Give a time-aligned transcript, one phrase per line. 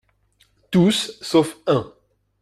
[0.71, 1.93] Tous, sauf un